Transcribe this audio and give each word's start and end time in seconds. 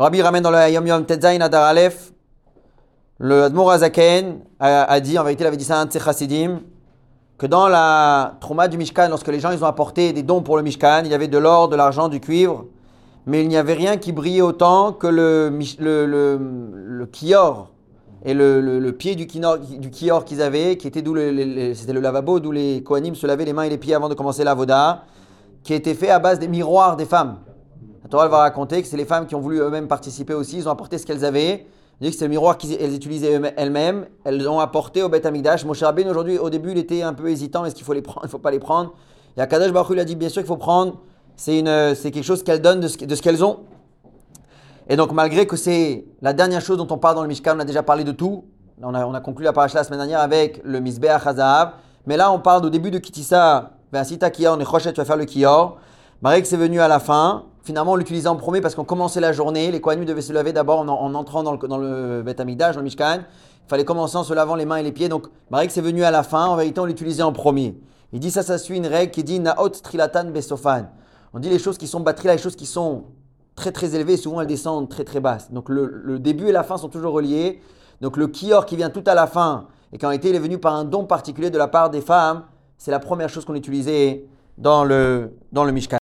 Rabbi 0.00 0.22
ramène 0.22 0.42
dans 0.42 0.50
le 0.50 0.70
Yom 0.70 0.86
Yom 0.86 1.04
Tetzain 1.04 1.38
Adar 1.42 1.62
Aleph, 1.64 2.14
le 3.18 3.42
Admor 3.42 3.70
Azaken 3.70 4.38
a, 4.58 4.98
dit, 4.98 5.18
en 5.18 5.24
vérité, 5.24 5.44
il 5.44 5.46
avait 5.46 5.58
dit 5.58 5.64
ça 5.64 5.76
à 5.76 5.82
un 5.82 5.84
de 5.84 5.92
ses 5.92 6.00
chassidim, 6.00 6.60
que 7.36 7.44
dans 7.44 7.68
la 7.68 8.38
trauma 8.40 8.66
du 8.68 8.78
Mishkan, 8.78 9.10
lorsque 9.10 9.28
les 9.28 9.40
gens 9.40 9.50
ils 9.50 9.62
ont 9.62 9.66
apporté 9.66 10.14
des 10.14 10.22
dons 10.22 10.40
pour 10.40 10.56
le 10.56 10.62
Mishkan, 10.62 11.02
il 11.04 11.10
y 11.10 11.14
avait 11.14 11.28
de 11.28 11.36
l'or, 11.36 11.68
de 11.68 11.76
l'argent, 11.76 12.08
du 12.08 12.18
cuivre, 12.18 12.64
mais 13.26 13.42
il 13.42 13.48
n'y 13.48 13.58
avait 13.58 13.74
rien 13.74 13.98
qui 13.98 14.12
brillait 14.12 14.40
autant 14.40 14.94
que 14.94 15.06
le, 15.06 15.50
kior 17.12 17.68
et 18.24 18.32
le, 18.32 18.90
pied 18.92 19.16
du, 19.16 19.26
kior, 19.26 19.58
du 19.58 19.90
kior 19.90 20.24
qu'ils 20.24 20.40
avaient, 20.40 20.78
qui 20.78 20.86
était 20.86 21.02
d'où 21.02 21.14
c'était 21.74 21.92
le 21.92 22.00
lavabo, 22.00 22.40
d'où 22.40 22.52
les 22.52 22.82
Kohanim 22.82 23.14
se 23.14 23.26
lavaient 23.26 23.44
les 23.44 23.52
mains 23.52 23.64
et 23.64 23.68
les 23.68 23.76
pieds 23.76 23.94
avant 23.94 24.08
de 24.08 24.14
commencer 24.14 24.44
la 24.44 24.54
voda, 24.54 25.04
qui 25.62 25.74
était 25.74 25.92
fait 25.92 26.08
à 26.08 26.18
base 26.18 26.38
des 26.38 26.48
miroirs 26.48 26.96
des 26.96 27.04
femmes. 27.04 27.36
Torah 28.10 28.28
va 28.28 28.38
raconter 28.38 28.82
que 28.82 28.88
c'est 28.88 28.96
les 28.96 29.04
femmes 29.04 29.26
qui 29.26 29.34
ont 29.34 29.40
voulu 29.40 29.60
eux-mêmes 29.60 29.88
participer 29.88 30.34
aussi, 30.34 30.58
ils 30.58 30.68
ont 30.68 30.72
apporté 30.72 30.98
ce 30.98 31.06
qu'elles 31.06 31.24
avaient. 31.24 31.66
Il 32.00 32.04
dit 32.04 32.12
que 32.12 32.18
c'est 32.18 32.24
le 32.24 32.30
miroir 32.30 32.56
qu'elles 32.56 32.94
utilisaient 32.94 33.40
elles-mêmes, 33.56 34.06
elles 34.24 34.48
ont 34.48 34.58
apporté 34.58 35.02
au 35.02 35.08
Beth 35.08 35.26
Amikdash. 35.26 35.64
Moshe 35.64 35.82
Rabbeinu 35.82 36.10
aujourd'hui, 36.10 36.38
au 36.38 36.48
début, 36.48 36.72
il 36.72 36.78
était 36.78 37.02
un 37.02 37.12
peu 37.12 37.28
hésitant, 37.28 37.64
est-ce 37.64 37.74
qu'il 37.74 37.84
faut 37.84 37.92
les 37.92 38.02
prendre, 38.02 38.20
il 38.22 38.26
ne 38.26 38.30
faut 38.30 38.38
pas 38.38 38.50
les 38.50 38.58
prendre. 38.58 38.94
Et 39.36 39.40
Akadosh 39.40 39.70
Baruch 39.70 39.90
il 39.92 40.00
a 40.00 40.04
dit 40.04 40.16
bien 40.16 40.28
sûr 40.28 40.42
qu'il 40.42 40.48
faut 40.48 40.56
prendre, 40.56 40.98
c'est 41.36 41.62
quelque 42.02 42.22
chose 42.22 42.42
qu'elles 42.42 42.62
donnent 42.62 42.80
de 42.80 42.88
ce, 42.88 42.96
qu'elles 42.96 43.44
ont. 43.44 43.60
Et 44.88 44.96
donc 44.96 45.12
malgré 45.12 45.46
que 45.46 45.56
c'est 45.56 46.04
la 46.20 46.32
dernière 46.32 46.60
chose 46.60 46.78
dont 46.78 46.88
on 46.90 46.98
parle 46.98 47.14
dans 47.14 47.22
le 47.22 47.28
Mishkan, 47.28 47.54
on 47.56 47.60
a 47.60 47.64
déjà 47.64 47.82
parlé 47.82 48.02
de 48.02 48.12
tout. 48.12 48.44
On 48.82 48.94
a, 48.94 49.04
on 49.04 49.12
a 49.12 49.20
conclu 49.20 49.44
la 49.44 49.52
paracha 49.52 49.78
la 49.78 49.84
semaine 49.84 49.98
dernière 49.98 50.20
avec 50.20 50.62
le 50.64 50.80
Mizbeach 50.80 51.26
Hazahav. 51.26 51.72
Mais 52.06 52.16
là, 52.16 52.32
on 52.32 52.38
parle 52.40 52.64
au 52.64 52.70
début 52.70 52.90
de 52.90 52.98
Kitissa, 52.98 53.72
Sita 54.04 54.30
Kior, 54.30 54.56
Nechoshet, 54.56 54.92
tu 54.92 55.00
vas 55.00 55.04
faire 55.04 55.18
le 55.18 55.26
Kior. 55.26 55.76
Que 56.22 56.44
c'est 56.44 56.56
venu 56.56 56.80
à 56.80 56.88
la 56.88 56.98
fin, 56.98 57.44
finalement 57.70 57.92
on 57.92 57.96
l'utilisait 57.96 58.28
en 58.28 58.34
premier 58.34 58.60
parce 58.60 58.74
qu'on 58.74 58.84
commençait 58.84 59.20
la 59.20 59.32
journée. 59.32 59.70
Les 59.70 59.80
Kohanim 59.80 60.04
devaient 60.04 60.22
se 60.22 60.32
lever 60.32 60.52
d'abord 60.52 60.80
en, 60.80 60.88
en 60.88 61.14
entrant 61.14 61.44
dans 61.44 61.52
le, 61.52 61.68
dans 61.68 61.78
le 61.78 62.24
dans 62.24 62.76
le 62.76 62.82
Mishkan. 62.82 63.18
Il 63.20 63.68
fallait 63.68 63.84
commencer 63.84 64.16
en 64.16 64.24
se 64.24 64.34
lavant 64.34 64.56
les 64.56 64.64
mains 64.64 64.78
et 64.78 64.82
les 64.82 64.90
pieds. 64.90 65.08
Donc 65.08 65.28
que 65.28 65.68
c'est 65.68 65.80
venu 65.80 66.02
à 66.02 66.10
la 66.10 66.24
fin, 66.24 66.46
en 66.46 66.56
vérité 66.56 66.80
on 66.80 66.84
l'utilisait 66.84 67.22
en 67.22 67.32
premier. 67.32 67.80
Il 68.12 68.18
dit 68.18 68.32
ça, 68.32 68.42
ça 68.42 68.58
suit 68.58 68.76
une 68.76 68.88
règle 68.88 69.12
qui 69.12 69.22
dit 69.22 69.38
Naot 69.38 69.68
Trilatan 69.68 70.32
Besofan. 70.32 70.86
On 71.32 71.38
dit 71.38 71.48
les 71.48 71.60
choses 71.60 71.78
qui 71.78 71.86
sont 71.86 72.00
batteries, 72.00 72.26
les 72.26 72.38
choses 72.38 72.56
qui 72.56 72.66
sont 72.66 73.04
très 73.54 73.70
très 73.70 73.94
élevées, 73.94 74.16
souvent 74.16 74.40
elles 74.40 74.48
descendent 74.48 74.88
très 74.88 75.04
très 75.04 75.20
basses. 75.20 75.52
Donc 75.52 75.68
le, 75.68 76.18
début 76.18 76.48
et 76.48 76.52
la 76.52 76.64
fin 76.64 76.76
sont 76.76 76.88
toujours 76.88 77.12
reliés. 77.12 77.60
Donc 78.00 78.16
le 78.16 78.26
kior 78.26 78.66
qui 78.66 78.74
vient 78.74 78.90
tout 78.90 79.04
à 79.06 79.14
la 79.14 79.28
fin, 79.28 79.68
et 79.92 79.98
qu'en 79.98 80.08
réalité 80.08 80.30
il 80.30 80.34
est 80.34 80.40
venu 80.40 80.58
par 80.58 80.74
un 80.74 80.84
don 80.84 81.04
particulier 81.04 81.50
de 81.50 81.58
la 81.58 81.68
part 81.68 81.90
des 81.90 82.00
femmes, 82.00 82.42
c'est 82.78 82.90
la 82.90 82.98
première 82.98 83.28
chose 83.28 83.44
qu'on 83.44 83.54
utilisait 83.54 84.26
dans 84.58 84.82
le, 84.82 85.36
dans 85.52 85.62
le 85.62 85.70
Mishkan. 85.70 85.99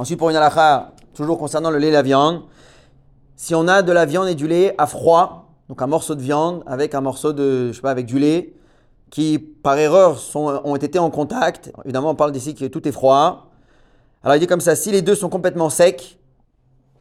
Ensuite 0.00 0.18
pour 0.18 0.30
une 0.30 0.36
halakha, 0.36 0.92
toujours 1.12 1.36
concernant 1.36 1.68
le 1.68 1.76
lait 1.76 1.88
et 1.88 1.92
la 1.92 2.00
viande, 2.00 2.44
si 3.36 3.54
on 3.54 3.68
a 3.68 3.82
de 3.82 3.92
la 3.92 4.06
viande 4.06 4.28
et 4.28 4.34
du 4.34 4.48
lait 4.48 4.74
à 4.78 4.86
froid, 4.86 5.52
donc 5.68 5.82
un 5.82 5.86
morceau 5.86 6.14
de 6.14 6.22
viande 6.22 6.62
avec 6.64 6.94
un 6.94 7.02
morceau 7.02 7.34
de, 7.34 7.68
je 7.68 7.76
sais 7.76 7.82
pas, 7.82 7.90
avec 7.90 8.06
du 8.06 8.18
lait, 8.18 8.54
qui 9.10 9.38
par 9.38 9.76
erreur 9.76 10.18
ont 10.34 10.74
été 10.76 10.98
en 10.98 11.10
contact, 11.10 11.70
évidemment 11.84 12.12
on 12.12 12.14
parle 12.14 12.32
d'ici 12.32 12.54
que 12.54 12.64
tout 12.64 12.88
est 12.88 12.92
froid, 12.92 13.50
alors 14.22 14.36
il 14.36 14.40
dit 14.40 14.46
comme 14.46 14.62
ça, 14.62 14.74
si 14.74 14.90
les 14.90 15.02
deux 15.02 15.14
sont 15.14 15.28
complètement 15.28 15.68
secs, 15.68 16.18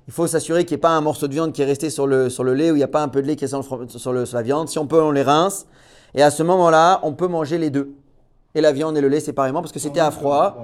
il 0.08 0.14
faut 0.14 0.28
s'assurer 0.28 0.66
qu'il 0.66 0.76
n'y 0.76 0.80
ait 0.80 0.82
pas 0.82 0.90
un 0.90 1.00
morceau 1.00 1.30
de 1.30 1.32
viande 1.32 1.54
qui 1.54 1.62
est 1.62 1.66
resté 1.66 1.90
sur 1.90 2.06
le, 2.06 2.30
sur 2.30 2.44
le 2.44 2.54
lait 2.54 2.70
ou 2.70 2.76
il 2.76 2.80
n'y 2.80 2.84
a 2.84 2.90
pas 2.90 3.02
un 3.02 3.08
peu 3.08 3.22
de 3.22 3.28
lait 3.28 3.38
qui 3.38 3.46
est 3.46 3.48
sur, 3.48 3.64
sur 3.88 4.12
la 4.12 4.42
viande. 4.42 4.68
Si 4.68 4.78
on 4.78 4.88
peut, 4.88 5.02
on 5.02 5.12
les 5.12 5.24
rince. 5.24 5.68
Et 6.16 6.22
à 6.22 6.32
ce 6.32 6.44
moment-là, 6.44 7.00
on 7.04 7.14
peut 7.14 7.28
manger 7.28 7.60
les 7.60 7.70
deux. 7.70 7.94
Et 8.56 8.62
la 8.62 8.72
viande 8.72 8.98
et 8.98 9.02
le 9.02 9.08
lait 9.10 9.20
séparément 9.20 9.62
parce 9.62 9.72
que 9.72 9.80
c'était 9.80 10.00
à 10.00 10.12
froid. 10.12 10.56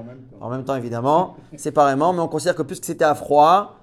En 0.41 0.50
même 0.50 0.64
temps, 0.64 0.75
évidemment, 0.75 1.36
séparément. 1.58 2.14
Mais 2.14 2.19
on 2.19 2.27
considère 2.27 2.55
que 2.55 2.64
puisque 2.64 2.86
c'était 2.86 3.05
à 3.05 3.14
froid, 3.16 3.75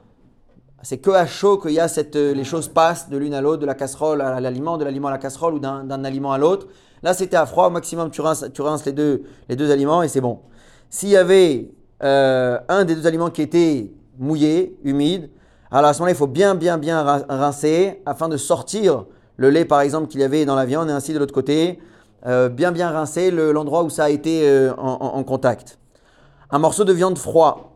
c'est 0.82 0.98
que 0.98 1.10
à 1.10 1.26
chaud 1.26 1.58
qu'il 1.58 1.70
y 1.72 1.78
a 1.80 1.86
cette, 1.86 2.16
euh, 2.16 2.34
les 2.34 2.42
choses 2.44 2.66
passent 2.68 3.08
de 3.08 3.16
l'une 3.16 3.34
à 3.34 3.40
l'autre, 3.40 3.60
de 3.62 3.66
la 3.66 3.74
casserole 3.74 4.20
à 4.20 4.40
l'aliment, 4.40 4.76
de 4.78 4.84
l'aliment 4.84 5.08
à 5.08 5.12
la 5.12 5.18
casserole 5.18 5.54
ou 5.54 5.58
d'un 5.60 6.04
aliment 6.04 6.32
à 6.32 6.38
l'autre. 6.38 6.66
Là, 7.04 7.14
c'était 7.14 7.36
à 7.36 7.46
froid. 7.46 7.68
Au 7.68 7.70
maximum, 7.70 8.10
tu 8.10 8.20
rinces, 8.20 8.44
tu 8.52 8.62
rinces 8.62 8.84
les, 8.84 8.92
deux, 8.92 9.22
les 9.48 9.54
deux 9.56 9.70
aliments 9.70 10.02
et 10.02 10.08
c'est 10.08 10.20
bon. 10.20 10.40
S'il 10.90 11.10
y 11.10 11.16
avait 11.16 11.70
euh, 12.02 12.58
un 12.68 12.84
des 12.84 12.96
deux 12.96 13.06
aliments 13.06 13.30
qui 13.30 13.42
était 13.42 13.92
mouillé, 14.18 14.76
humide, 14.82 15.30
alors 15.70 15.90
à 15.90 15.94
ce 15.94 16.00
moment-là, 16.00 16.12
il 16.12 16.18
faut 16.18 16.26
bien, 16.26 16.54
bien, 16.56 16.76
bien 16.78 17.02
rin- 17.02 17.24
rincer 17.28 18.02
afin 18.04 18.28
de 18.28 18.36
sortir 18.36 19.04
le 19.36 19.48
lait, 19.50 19.64
par 19.64 19.80
exemple, 19.80 20.08
qu'il 20.08 20.20
y 20.20 20.24
avait 20.24 20.44
dans 20.44 20.54
la 20.56 20.66
viande 20.66 20.90
et 20.90 20.92
ainsi 20.92 21.14
de 21.14 21.18
l'autre 21.20 21.32
côté. 21.32 21.78
Euh, 22.26 22.48
bien, 22.48 22.72
bien 22.72 22.90
rincer 22.90 23.30
le- 23.30 23.52
l'endroit 23.52 23.82
où 23.82 23.90
ça 23.90 24.04
a 24.04 24.08
été 24.10 24.48
euh, 24.48 24.72
en, 24.78 24.92
en- 25.00 25.14
en 25.18 25.24
contact. 25.24 25.78
Un 26.50 26.58
morceau 26.58 26.84
de 26.84 26.92
viande 26.92 27.18
froid 27.18 27.72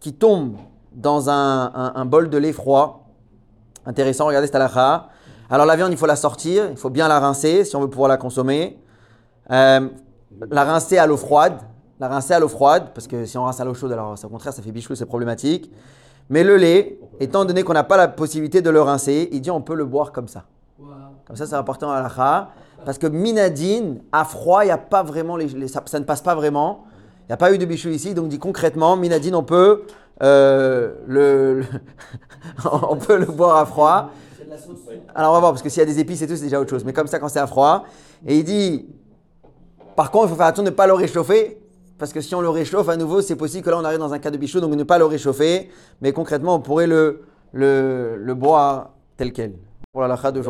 qui 0.00 0.12
tombe 0.14 0.56
dans 0.92 1.30
un, 1.30 1.72
un- 1.74 1.92
un 1.94 2.04
bol 2.04 2.30
de 2.30 2.38
lait 2.38 2.52
froid. 2.52 3.06
Intéressant, 3.86 4.26
regardez 4.26 4.46
cette 4.46 4.56
halakha. 4.56 5.08
Alors 5.48 5.66
la 5.66 5.76
viande, 5.76 5.90
il 5.92 5.96
faut 5.98 6.06
la 6.06 6.16
sortir, 6.16 6.68
il 6.70 6.76
faut 6.76 6.90
bien 6.90 7.08
la 7.08 7.18
rincer 7.20 7.64
si 7.64 7.74
on 7.76 7.80
veut 7.80 7.90
pouvoir 7.90 8.08
la 8.08 8.16
consommer. 8.16 8.78
Euh, 9.50 9.88
la 10.50 10.64
rincer 10.64 10.98
à 10.98 11.06
l'eau 11.06 11.16
froide, 11.16 11.54
la 11.98 12.08
rincer 12.08 12.34
à 12.34 12.38
l'eau 12.38 12.48
froide, 12.48 12.90
parce 12.94 13.06
que 13.06 13.26
si 13.26 13.36
on 13.36 13.44
rince 13.44 13.60
à 13.60 13.64
l'eau 13.64 13.74
chaude, 13.74 13.92
alors 13.92 14.14
au 14.22 14.28
contraire, 14.28 14.52
ça 14.52 14.62
fait 14.62 14.70
bichou, 14.72 14.94
c'est 14.94 15.06
problématique. 15.06 15.70
Mais 16.28 16.44
le 16.44 16.56
lait, 16.56 16.98
étant 17.18 17.44
donné 17.44 17.64
qu'on 17.64 17.72
n'a 17.72 17.82
pas 17.82 17.96
la 17.96 18.06
possibilité 18.08 18.62
de 18.62 18.70
le 18.70 18.80
rincer, 18.80 19.28
il 19.32 19.40
dit 19.40 19.50
on 19.50 19.60
peut 19.60 19.74
le 19.74 19.84
boire 19.84 20.12
comme 20.12 20.28
ça. 20.28 20.44
Comme 21.26 21.36
ça, 21.36 21.46
c'est 21.46 21.56
important 21.56 21.90
à 21.90 22.00
la 22.00 22.08
Parce 22.84 22.98
que 22.98 23.06
minadine, 23.06 24.00
à 24.12 24.24
froid, 24.24 24.64
y 24.64 24.70
a 24.70 24.78
pas 24.78 25.02
vraiment 25.02 25.36
ça, 25.86 25.98
ne 25.98 26.04
passe 26.04 26.22
pas 26.22 26.34
vraiment. 26.34 26.84
Il 27.22 27.26
n'y 27.30 27.34
a 27.34 27.36
pas 27.36 27.52
eu 27.52 27.58
de 27.58 27.64
bichou 27.64 27.88
ici, 27.90 28.14
donc 28.14 28.28
dit 28.28 28.38
concrètement, 28.38 28.96
minadine, 28.96 29.34
on 29.34 29.42
peut 29.44 29.82
euh, 30.22 30.94
le, 31.06 31.60
le- 31.60 31.64
on 32.82 32.96
peut 32.96 33.16
le 33.18 33.26
boire 33.26 33.56
à 33.58 33.66
froid. 33.66 34.10
Alors 35.14 35.30
on 35.30 35.34
va 35.34 35.40
voir, 35.40 35.52
parce 35.52 35.62
que 35.62 35.68
s'il 35.68 35.80
y 35.80 35.82
a 35.82 35.86
des 35.86 36.00
épices 36.00 36.22
et 36.22 36.26
tout, 36.26 36.34
c'est 36.36 36.42
déjà 36.44 36.60
autre 36.60 36.70
chose. 36.70 36.84
Mais 36.84 36.92
comme 36.92 37.06
ça, 37.06 37.18
quand 37.18 37.28
c'est 37.28 37.38
à 37.38 37.46
froid, 37.46 37.84
et 38.26 38.38
il 38.38 38.44
dit, 38.44 38.86
par 39.96 40.10
contre, 40.10 40.26
il 40.26 40.30
faut 40.30 40.36
faire 40.36 40.46
attention 40.46 40.64
de 40.64 40.70
ne 40.70 40.74
pas 40.74 40.86
le 40.86 40.94
réchauffer, 40.94 41.58
parce 41.98 42.12
que 42.12 42.20
si 42.20 42.34
on 42.34 42.40
le 42.40 42.48
réchauffe 42.48 42.88
à 42.88 42.96
nouveau, 42.96 43.20
c'est 43.20 43.36
possible 43.36 43.62
que 43.64 43.70
là 43.70 43.78
on 43.78 43.84
arrive 43.84 43.98
dans 43.98 44.12
un 44.12 44.18
cas 44.18 44.30
de 44.30 44.38
bichou, 44.38 44.60
donc 44.60 44.74
ne 44.74 44.82
pas 44.84 44.98
le 44.98 45.04
réchauffer. 45.04 45.70
Mais 46.00 46.12
concrètement, 46.12 46.54
on 46.56 46.60
pourrait 46.60 46.86
le, 46.86 47.22
le, 47.52 48.16
le 48.16 48.34
boire 48.34 48.90
tel 49.16 49.32
quel. 49.32 49.52
Pour 49.92 50.00
la 50.02 50.08
lacha 50.08 50.32
d'aujourd'hui. 50.32 50.48